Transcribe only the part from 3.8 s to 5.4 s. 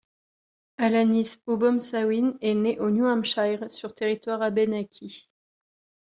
territoire abénaquis.